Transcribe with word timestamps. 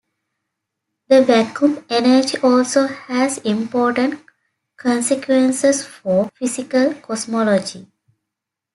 The 1.09 1.21
vacuum 1.23 1.85
energy 1.87 2.39
also 2.39 2.87
has 2.87 3.37
important 3.37 4.19
consequences 4.75 5.85
for 5.85 6.31
physical 6.33 6.95
cosmology. 6.95 7.85